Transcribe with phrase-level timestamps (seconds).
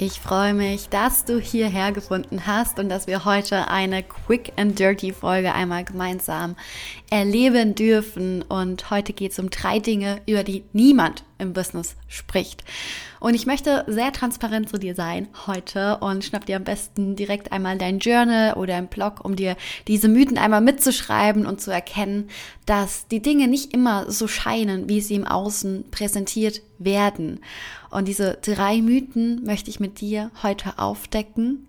[0.00, 4.78] Ich freue mich, dass du hierher gefunden hast und dass wir heute eine Quick and
[4.78, 6.54] Dirty Folge einmal gemeinsam
[7.10, 8.42] erleben dürfen.
[8.42, 12.62] Und heute geht es um drei Dinge, über die niemand im Business spricht.
[13.18, 17.50] Und ich möchte sehr transparent zu dir sein heute und schnapp dir am besten direkt
[17.50, 19.56] einmal dein Journal oder ein Blog, um dir
[19.88, 22.28] diese Mythen einmal mitzuschreiben und zu erkennen,
[22.66, 27.40] dass die Dinge nicht immer so scheinen, wie sie im Außen präsentiert werden.
[27.90, 31.66] Und diese drei Mythen möchte ich mit dir heute aufdecken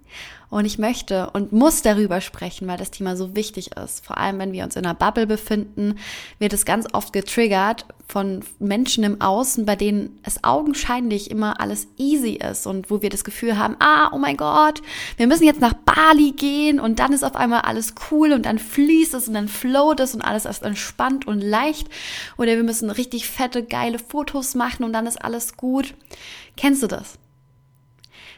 [0.49, 4.05] und ich möchte und muss darüber sprechen, weil das Thema so wichtig ist.
[4.05, 5.99] Vor allem, wenn wir uns in einer Bubble befinden,
[6.39, 11.87] wird es ganz oft getriggert von Menschen im Außen, bei denen es augenscheinlich immer alles
[11.97, 14.81] easy ist und wo wir das Gefühl haben, ah, oh mein Gott,
[15.17, 18.57] wir müssen jetzt nach Bali gehen und dann ist auf einmal alles cool und dann
[18.57, 21.87] fließt es und dann float es und alles ist entspannt und leicht.
[22.37, 25.93] Oder wir müssen richtig fette, geile Fotos machen und dann ist alles gut.
[26.57, 27.19] Kennst du das?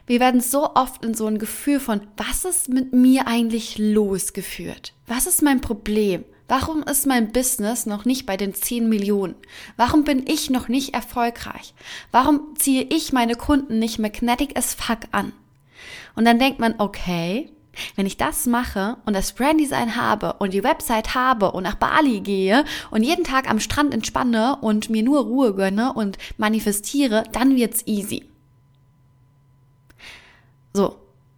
[0.05, 4.93] Wir werden so oft in so ein Gefühl von, was ist mit mir eigentlich losgeführt?
[5.07, 6.25] Was ist mein Problem?
[6.51, 9.35] Warum ist mein Business noch nicht bei den 10 Millionen?
[9.77, 11.73] Warum bin ich noch nicht erfolgreich?
[12.11, 15.31] Warum ziehe ich meine Kunden nicht magnetic as fuck an?
[16.13, 17.49] Und dann denkt man, okay,
[17.95, 22.19] wenn ich das mache und das Branddesign habe und die Website habe und nach Bali
[22.19, 27.55] gehe und jeden Tag am Strand entspanne und mir nur Ruhe gönne und manifestiere, dann
[27.55, 28.25] wird's easy.
[30.73, 30.97] So,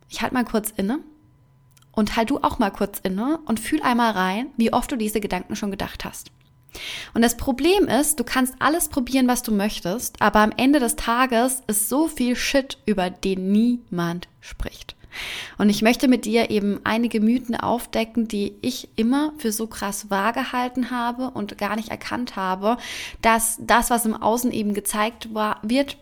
[0.10, 1.02] ich halte mal kurz inne
[1.94, 5.22] und halt du auch mal kurz inne und fühl einmal rein, wie oft du diese
[5.22, 6.32] Gedanken schon gedacht hast.
[7.14, 10.96] Und das Problem ist, du kannst alles probieren, was du möchtest, aber am Ende des
[10.96, 14.96] Tages ist so viel Shit, über den niemand spricht.
[15.58, 20.10] Und ich möchte mit dir eben einige Mythen aufdecken, die ich immer für so krass
[20.10, 22.78] wahr gehalten habe und gar nicht erkannt habe,
[23.22, 25.98] dass das, was im Außen eben gezeigt war, wird,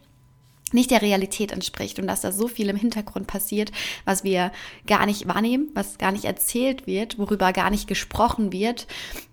[0.74, 3.72] nicht der Realität entspricht und dass da so viel im Hintergrund passiert,
[4.06, 4.52] was wir
[4.88, 8.88] gar nicht wahrnehmen, was gar nicht erzählt wird, worüber gar nicht gesprochen wird.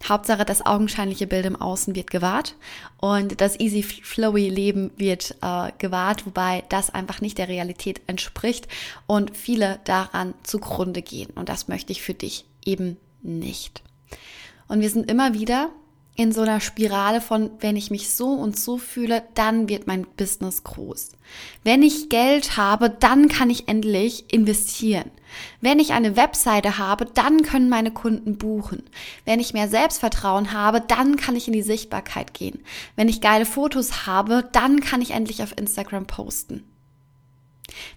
[0.09, 2.55] Hauptsache, das augenscheinliche Bild im Außen wird gewahrt
[2.99, 8.69] und das easy flowy Leben wird äh, gewahrt, wobei das einfach nicht der Realität entspricht
[9.07, 13.83] und viele daran zugrunde gehen und das möchte ich für dich eben nicht.
[14.69, 15.71] Und wir sind immer wieder
[16.19, 20.05] in so einer Spirale von, wenn ich mich so und so fühle, dann wird mein
[20.05, 21.13] Business groß.
[21.63, 25.13] Wenn ich Geld habe, dann kann ich endlich investieren.
[25.61, 28.83] Wenn ich eine Webseite habe, dann können meine Kunden buchen.
[29.27, 32.65] Wenn ich mehr Selbstvertrauen habe, dann kann ich in die Sichtbarkeit gehen.
[32.97, 36.65] Wenn ich geile Fotos habe, dann kann ich endlich auf Instagram posten.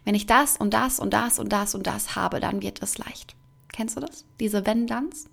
[0.06, 3.00] Wenn ich das und das und das und das und das habe, dann wird es
[3.00, 3.34] leicht.
[3.74, 4.26] Kennst du das?
[4.40, 5.31] Diese Wenn-Danns?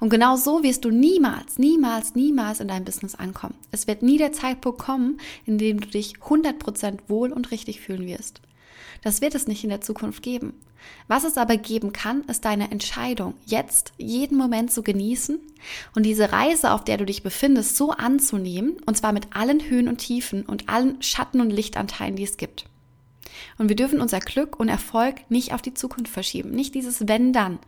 [0.00, 3.54] Und genau so wirst du niemals, niemals, niemals in deinem Business ankommen.
[3.70, 8.06] Es wird nie der Zeitpunkt kommen, in dem du dich 100% wohl und richtig fühlen
[8.06, 8.40] wirst.
[9.02, 10.54] Das wird es nicht in der Zukunft geben.
[11.06, 15.38] Was es aber geben kann, ist deine Entscheidung, jetzt jeden Moment zu genießen
[15.94, 19.88] und diese Reise, auf der du dich befindest, so anzunehmen, und zwar mit allen Höhen
[19.88, 22.66] und Tiefen und allen Schatten und Lichtanteilen, die es gibt.
[23.58, 27.32] Und wir dürfen unser Glück und Erfolg nicht auf die Zukunft verschieben, nicht dieses wenn
[27.32, 27.58] dann,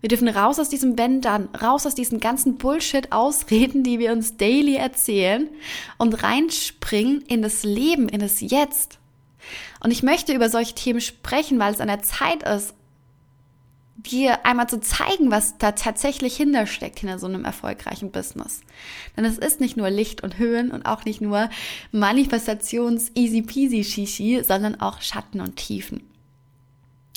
[0.00, 4.36] wir dürfen raus aus diesem Wenn dann, raus aus diesen ganzen Bullshit-Ausreden, die wir uns
[4.36, 5.48] daily erzählen
[5.96, 8.98] und reinspringen in das Leben, in das Jetzt.
[9.80, 12.74] Und ich möchte über solche Themen sprechen, weil es an der Zeit ist,
[13.96, 18.60] dir einmal zu zeigen, was da tatsächlich hintersteckt hinter so einem erfolgreichen Business.
[19.16, 21.50] Denn es ist nicht nur Licht und Höhen und auch nicht nur
[21.90, 26.08] Manifestations easy peasy Shishi, sondern auch Schatten und Tiefen.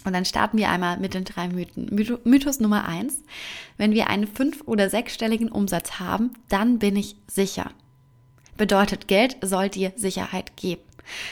[0.03, 1.89] Und dann starten wir einmal mit den drei Mythen.
[2.23, 3.23] Mythos Nummer eins.
[3.77, 7.71] Wenn wir einen fünf- oder sechsstelligen Umsatz haben, dann bin ich sicher.
[8.57, 10.81] Bedeutet, Geld soll dir Sicherheit geben.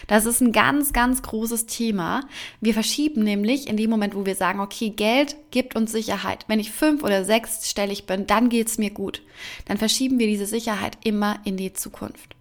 [0.08, 2.22] Das ist ein ganz, ganz großes Thema.
[2.60, 6.46] Wir verschieben nämlich in dem Moment, wo wir sagen, okay, Geld gibt uns Sicherheit.
[6.48, 9.22] Wenn ich fünf oder sechsstellig bin, dann geht's mir gut.
[9.66, 12.36] Dann verschieben wir diese Sicherheit immer in die Zukunft.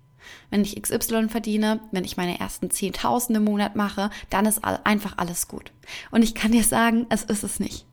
[0.51, 5.15] Wenn ich XY verdiene, wenn ich meine ersten 10.000 im Monat mache, dann ist einfach
[5.17, 5.73] alles gut.
[6.11, 7.87] Und ich kann dir sagen, es ist es nicht.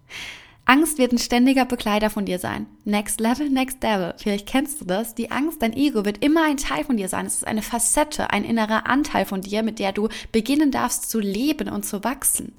[0.67, 2.65] Angst wird ein ständiger Begleiter von dir sein.
[2.85, 4.15] Next Level, Next Devil.
[4.17, 5.13] Vielleicht kennst du das.
[5.13, 7.27] Die Angst, dein Ego wird immer ein Teil von dir sein.
[7.27, 11.19] Es ist eine Facette, ein innerer Anteil von dir, mit der du beginnen darfst zu
[11.19, 12.53] leben und zu wachsen.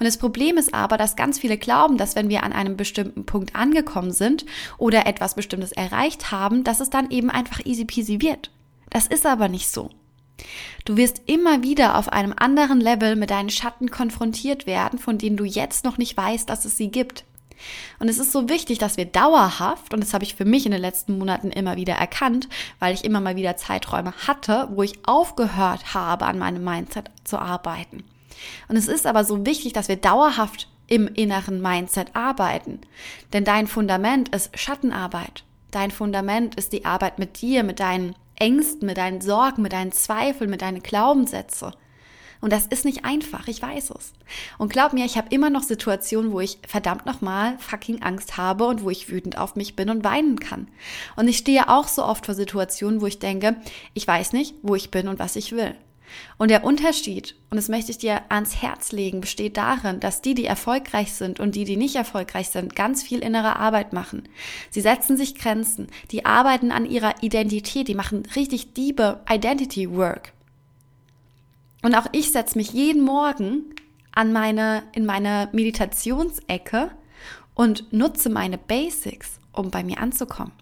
[0.00, 3.24] Und das Problem ist aber, dass ganz viele glauben, dass wenn wir an einem bestimmten
[3.24, 4.44] Punkt angekommen sind
[4.76, 8.50] oder etwas Bestimmtes erreicht haben, dass es dann eben einfach easy peasy wird.
[8.94, 9.90] Das ist aber nicht so.
[10.84, 15.36] Du wirst immer wieder auf einem anderen Level mit deinen Schatten konfrontiert werden, von denen
[15.36, 17.24] du jetzt noch nicht weißt, dass es sie gibt.
[17.98, 20.70] Und es ist so wichtig, dass wir dauerhaft, und das habe ich für mich in
[20.70, 22.48] den letzten Monaten immer wieder erkannt,
[22.78, 27.40] weil ich immer mal wieder Zeiträume hatte, wo ich aufgehört habe, an meinem Mindset zu
[27.40, 28.04] arbeiten.
[28.68, 32.80] Und es ist aber so wichtig, dass wir dauerhaft im inneren Mindset arbeiten.
[33.32, 35.42] Denn dein Fundament ist Schattenarbeit.
[35.72, 38.14] Dein Fundament ist die Arbeit mit dir, mit deinen
[38.44, 41.72] Ängsten, mit deinen Sorgen, mit deinen Zweifeln, mit deinen Glaubenssätzen.
[42.42, 44.12] Und das ist nicht einfach, ich weiß es.
[44.58, 48.66] Und glaub mir, ich habe immer noch Situationen, wo ich verdammt nochmal fucking Angst habe
[48.66, 50.68] und wo ich wütend auf mich bin und weinen kann.
[51.16, 53.56] Und ich stehe auch so oft vor Situationen, wo ich denke,
[53.94, 55.74] ich weiß nicht, wo ich bin und was ich will.
[56.38, 60.34] Und der Unterschied, und das möchte ich dir ans Herz legen, besteht darin, dass die,
[60.34, 64.28] die erfolgreich sind und die, die nicht erfolgreich sind, ganz viel innere Arbeit machen.
[64.70, 70.32] Sie setzen sich Grenzen, die arbeiten an ihrer Identität, die machen richtig diebe Identity Work.
[71.82, 73.74] Und auch ich setze mich jeden Morgen
[74.12, 76.90] an meine, in meine Meditationsecke
[77.54, 80.52] und nutze meine Basics, um bei mir anzukommen.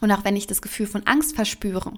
[0.00, 1.92] Und auch wenn ich das Gefühl von Angst verspüre,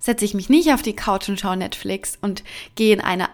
[0.00, 2.42] setze ich mich nicht auf die Couch und schaue Netflix und
[2.74, 3.28] gehe in eine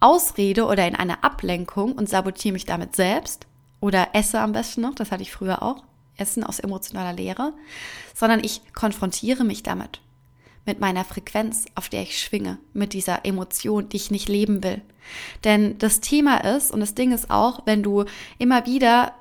[0.00, 3.46] Ausrede oder in eine Ablenkung und sabotiere mich damit selbst
[3.80, 5.84] oder esse am besten noch, das hatte ich früher auch,
[6.16, 7.52] Essen aus emotionaler Leere,
[8.14, 10.00] sondern ich konfrontiere mich damit
[10.66, 14.82] mit meiner Frequenz, auf der ich schwinge, mit dieser Emotion, die ich nicht leben will.
[15.44, 18.04] Denn das Thema ist, und das Ding ist auch, wenn du
[18.38, 19.14] immer wieder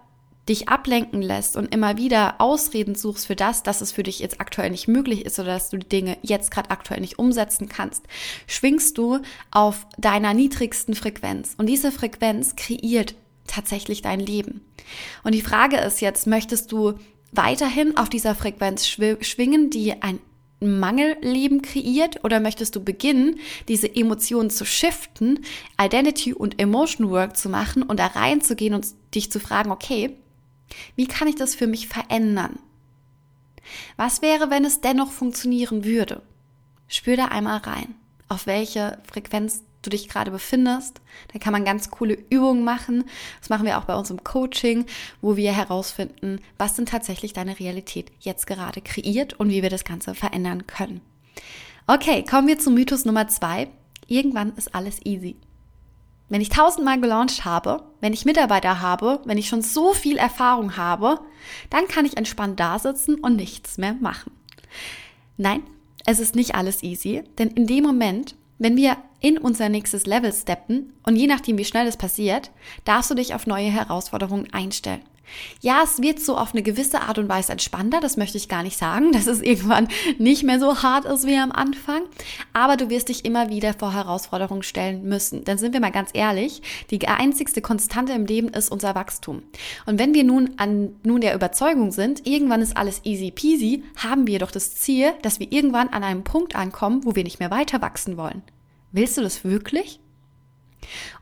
[0.50, 4.40] dich ablenken lässt und immer wieder Ausreden suchst für das, dass es für dich jetzt
[4.40, 8.04] aktuell nicht möglich ist oder dass du die Dinge jetzt gerade aktuell nicht umsetzen kannst,
[8.48, 9.20] schwingst du
[9.52, 11.56] auf deiner niedrigsten Frequenz.
[11.58, 13.16] Und diese Frequenz kreiert
[13.46, 14.62] tatsächlich dein Leben.
[15.24, 16.94] Und die Frage ist jetzt, möchtest du
[17.32, 20.20] weiterhin auf dieser Frequenz schwingen, die ein
[20.60, 25.46] Mangelleben kreiert oder möchtest du beginnen, diese Emotionen zu shiften,
[25.80, 30.18] Identity und Emotion Work zu machen und da reinzugehen und dich zu fragen, okay,
[30.96, 32.60] wie kann ich das für mich verändern?
[33.98, 36.22] Was wäre, wenn es dennoch funktionieren würde?
[36.88, 37.96] Spür da einmal rein,
[38.30, 41.02] auf welche Frequenz du dich gerade befindest.
[41.34, 43.06] Da kann man ganz coole Übungen machen.
[43.40, 44.86] Das machen wir auch bei uns im Coaching,
[45.22, 49.86] wo wir herausfinden, was denn tatsächlich deine Realität jetzt gerade kreiert und wie wir das
[49.86, 51.02] Ganze verändern können.
[51.88, 53.70] Okay, kommen wir zu Mythos Nummer zwei.
[54.08, 55.36] Irgendwann ist alles easy.
[56.30, 60.76] Wenn ich tausendmal gelauncht habe, wenn ich Mitarbeiter habe, wenn ich schon so viel Erfahrung
[60.76, 61.20] habe,
[61.70, 64.32] dann kann ich entspannt da sitzen und nichts mehr machen.
[65.38, 65.64] Nein,
[66.06, 70.34] es ist nicht alles easy, denn in dem Moment, wenn wir in unser nächstes Level
[70.34, 72.52] steppen und je nachdem, wie schnell es passiert,
[72.86, 75.02] darfst du dich auf neue Herausforderungen einstellen.
[75.62, 78.64] Ja, es wird so auf eine gewisse Art und Weise entspannter, das möchte ich gar
[78.64, 79.88] nicht sagen, dass es irgendwann
[80.18, 82.04] nicht mehr so hart ist wie am Anfang,
[82.54, 85.44] aber du wirst dich immer wieder vor Herausforderungen stellen müssen.
[85.44, 89.44] Denn sind wir mal ganz ehrlich, die einzigste Konstante im Leben ist unser Wachstum.
[89.86, 94.28] Und wenn wir nun an nun der Überzeugung sind, irgendwann ist alles easy peasy, haben
[94.28, 97.52] wir doch das Ziel, dass wir irgendwann an einem Punkt ankommen, wo wir nicht mehr
[97.52, 98.44] weiter wachsen wollen.
[98.92, 100.00] Willst du das wirklich?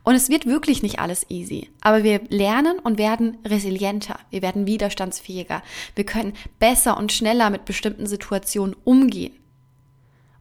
[0.04, 4.66] Und es wird wirklich nicht alles easy, aber wir lernen und werden resilienter, wir werden
[4.66, 5.62] widerstandsfähiger,
[5.94, 9.34] wir können besser und schneller mit bestimmten Situationen umgehen.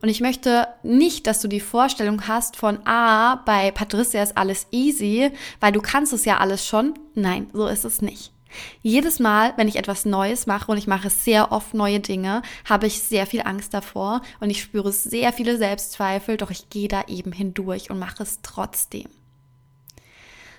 [0.02, 4.68] Und ich möchte nicht, dass du die Vorstellung hast von, ah, bei Patricia ist alles
[4.70, 6.94] easy, weil du kannst es ja alles schon.
[7.16, 8.35] Nein, so ist es nicht.
[8.82, 12.88] Jedes Mal, wenn ich etwas Neues mache und ich mache sehr oft neue Dinge, habe
[12.88, 17.04] ich sehr viel Angst davor und ich spüre sehr viele Selbstzweifel, doch ich gehe da
[17.08, 19.08] eben hindurch und mache es trotzdem.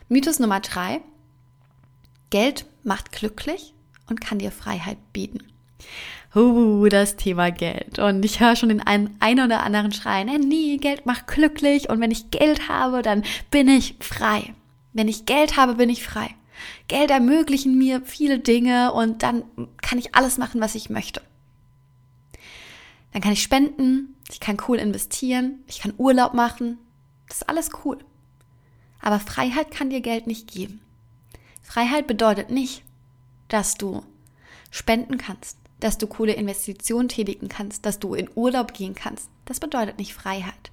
[0.09, 1.01] Mythos Nummer drei.
[2.31, 3.75] Geld macht glücklich
[4.09, 5.41] und kann dir Freiheit bieten.
[6.35, 7.99] Uh, das Thema Geld.
[7.99, 12.01] Und ich höre schon den einen, einen oder anderen schreien, nee, Geld macht glücklich und
[12.01, 14.55] wenn ich Geld habe, dann bin ich frei.
[14.93, 16.29] Wenn ich Geld habe, bin ich frei.
[16.89, 19.45] Geld ermöglichen mir viele Dinge und dann
[19.83, 21.23] kann ich alles machen, was ich möchte.
[23.13, 26.79] Dann kann ich spenden, ich kann cool investieren, ich kann Urlaub machen.
[27.29, 27.99] Das ist alles cool.
[29.01, 30.81] Aber Freiheit kann dir Geld nicht geben.
[31.63, 32.83] Freiheit bedeutet nicht,
[33.49, 34.03] dass du
[34.71, 39.29] spenden kannst, dass du coole Investitionen tätigen kannst, dass du in Urlaub gehen kannst.
[39.45, 40.71] Das bedeutet nicht Freiheit.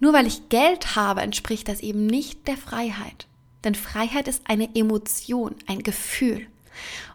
[0.00, 3.28] Nur weil ich Geld habe, entspricht das eben nicht der Freiheit.
[3.64, 6.46] Denn Freiheit ist eine Emotion, ein Gefühl.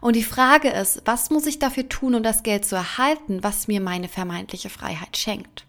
[0.00, 3.68] Und die Frage ist, was muss ich dafür tun, um das Geld zu erhalten, was
[3.68, 5.64] mir meine vermeintliche Freiheit schenkt?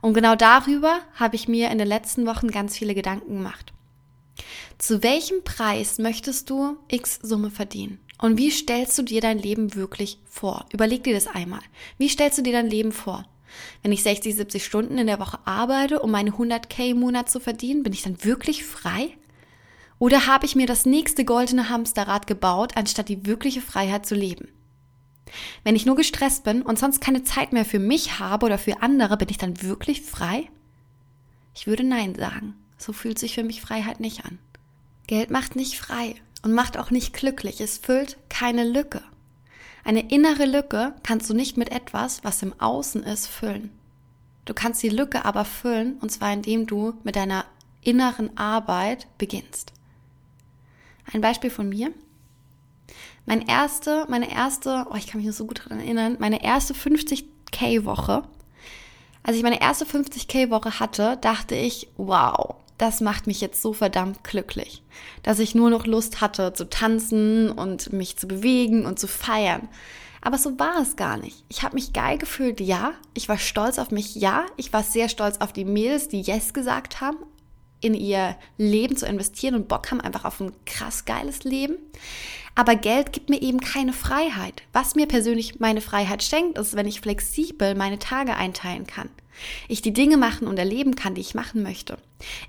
[0.00, 3.72] Und genau darüber habe ich mir in den letzten Wochen ganz viele Gedanken gemacht.
[4.78, 7.98] Zu welchem Preis möchtest du X Summe verdienen?
[8.20, 10.66] Und wie stellst du dir dein Leben wirklich vor?
[10.72, 11.60] Überleg dir das einmal.
[11.98, 13.24] Wie stellst du dir dein Leben vor?
[13.82, 17.40] Wenn ich 60, 70 Stunden in der Woche arbeite, um meine 100k im Monat zu
[17.40, 19.16] verdienen, bin ich dann wirklich frei?
[19.98, 24.48] Oder habe ich mir das nächste goldene Hamsterrad gebaut, anstatt die wirkliche Freiheit zu leben?
[25.64, 28.82] Wenn ich nur gestresst bin und sonst keine Zeit mehr für mich habe oder für
[28.82, 30.48] andere, bin ich dann wirklich frei?
[31.54, 32.54] Ich würde Nein sagen.
[32.78, 34.38] So fühlt sich für mich Freiheit nicht an.
[35.08, 37.60] Geld macht nicht frei und macht auch nicht glücklich.
[37.60, 39.02] Es füllt keine Lücke.
[39.84, 43.70] Eine innere Lücke kannst du nicht mit etwas, was im Außen ist, füllen.
[44.44, 47.44] Du kannst die Lücke aber füllen, und zwar indem du mit deiner
[47.82, 49.72] inneren Arbeit beginnst.
[51.12, 51.92] Ein Beispiel von mir.
[53.26, 56.74] Mein erste, meine erste, oh, ich kann mich noch so gut daran erinnern, meine erste
[56.74, 58.22] 50k-Woche.
[59.22, 64.24] Als ich meine erste 50k-Woche hatte, dachte ich, wow, das macht mich jetzt so verdammt
[64.24, 64.82] glücklich,
[65.22, 69.68] dass ich nur noch Lust hatte zu tanzen und mich zu bewegen und zu feiern.
[70.20, 71.44] Aber so war es gar nicht.
[71.48, 72.92] Ich habe mich geil gefühlt, ja.
[73.14, 74.46] Ich war stolz auf mich, ja.
[74.56, 77.18] Ich war sehr stolz auf die Mädels, die Yes gesagt haben,
[77.80, 81.76] in ihr Leben zu investieren und Bock haben einfach auf ein krass geiles Leben.
[82.58, 84.62] Aber Geld gibt mir eben keine Freiheit.
[84.72, 89.08] Was mir persönlich meine Freiheit schenkt, ist, wenn ich flexibel meine Tage einteilen kann
[89.68, 91.98] ich die Dinge machen und erleben kann, die ich machen möchte.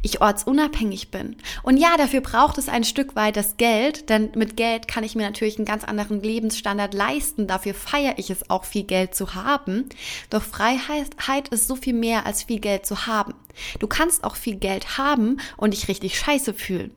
[0.01, 1.35] Ich ortsunabhängig bin.
[1.61, 5.15] Und ja, dafür braucht es ein Stück weit das Geld, denn mit Geld kann ich
[5.15, 7.45] mir natürlich einen ganz anderen Lebensstandard leisten.
[7.45, 9.87] Dafür feiere ich es auch, viel Geld zu haben.
[10.29, 13.35] Doch Freiheit ist so viel mehr als viel Geld zu haben.
[13.77, 16.91] Du kannst auch viel Geld haben und dich richtig scheiße fühlen.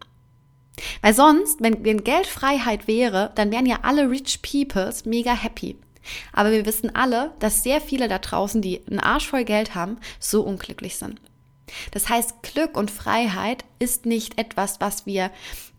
[1.01, 2.29] Weil sonst, wenn, wenn Geld
[2.87, 5.77] wäre, dann wären ja alle Rich Peoples mega happy.
[6.33, 9.99] Aber wir wissen alle, dass sehr viele da draußen, die einen Arsch voll Geld haben,
[10.19, 11.21] so unglücklich sind.
[11.93, 15.31] Das heißt, Glück und Freiheit ist nicht etwas, was wir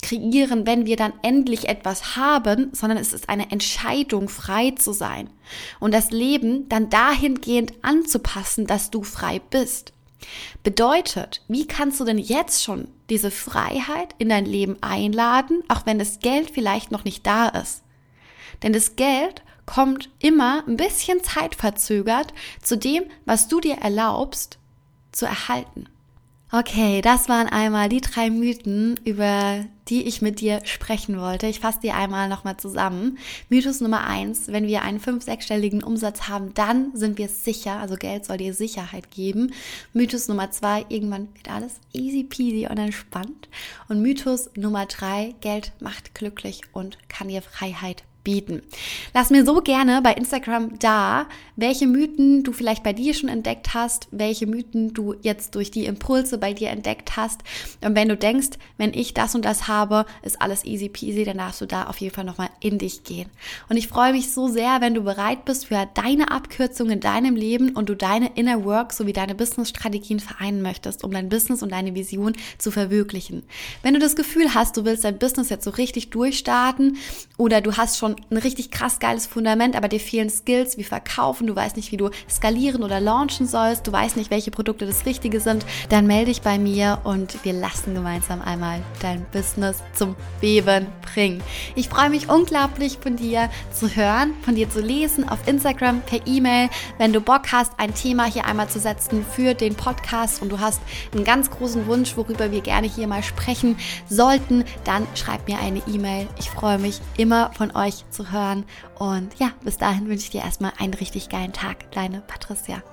[0.01, 5.29] kreieren, wenn wir dann endlich etwas haben, sondern es ist eine Entscheidung, frei zu sein
[5.79, 9.93] und das Leben dann dahingehend anzupassen, dass du frei bist.
[10.63, 15.99] Bedeutet, wie kannst du denn jetzt schon diese Freiheit in dein Leben einladen, auch wenn
[15.99, 17.83] das Geld vielleicht noch nicht da ist?
[18.61, 24.57] Denn das Geld kommt immer ein bisschen zeitverzögert zu dem, was du dir erlaubst
[25.11, 25.87] zu erhalten.
[26.55, 31.47] Okay, das waren einmal die drei Mythen, über die ich mit dir sprechen wollte.
[31.47, 33.17] Ich fasse die einmal nochmal zusammen.
[33.49, 37.95] Mythos Nummer eins, wenn wir einen fünf-, sechsstelligen Umsatz haben, dann sind wir sicher, also
[37.95, 39.51] Geld soll dir Sicherheit geben.
[39.93, 43.49] Mythos Nummer zwei, irgendwann wird alles easy peasy und entspannt.
[43.89, 48.61] Und Mythos Nummer drei, Geld macht glücklich und kann dir Freiheit bieten.
[49.13, 53.73] Lass mir so gerne bei Instagram da, welche Mythen du vielleicht bei dir schon entdeckt
[53.73, 57.41] hast, welche Mythen du jetzt durch die Impulse bei dir entdeckt hast.
[57.81, 61.37] Und wenn du denkst, wenn ich das und das habe, ist alles easy peasy, dann
[61.37, 63.29] darfst du da auf jeden Fall nochmal in dich gehen.
[63.69, 67.35] Und ich freue mich so sehr, wenn du bereit bist für deine Abkürzung in deinem
[67.35, 71.71] Leben und du deine Inner Work sowie deine Business-Strategien vereinen möchtest, um dein Business und
[71.71, 73.43] deine Vision zu verwirklichen.
[73.81, 76.97] Wenn du das Gefühl hast, du willst dein Business jetzt so richtig durchstarten
[77.37, 80.83] oder du hast schon ein richtig krass geiles Fundament, aber dir fehlen Skills wie
[81.43, 84.85] Verkaufen, du weißt nicht, wie du skalieren oder launchen sollst, du weißt nicht, welche Produkte
[84.85, 89.81] das Richtige sind, dann melde dich bei mir und wir lassen gemeinsam einmal dein Business
[89.93, 91.41] zum Beben bringen.
[91.75, 96.25] Ich freue mich unglaublich von dir zu hören, von dir zu lesen auf Instagram, per
[96.25, 96.69] E-Mail.
[96.97, 100.59] Wenn du Bock hast, ein Thema hier einmal zu setzen für den Podcast und du
[100.59, 100.81] hast
[101.13, 103.77] einen ganz großen Wunsch, worüber wir gerne hier mal sprechen
[104.09, 106.27] sollten, dann schreib mir eine E-Mail.
[106.39, 108.65] Ich freue mich immer von euch zu hören.
[109.03, 111.89] Und ja, bis dahin wünsche ich dir erstmal einen richtig geilen Tag.
[111.91, 112.83] Deine Patricia.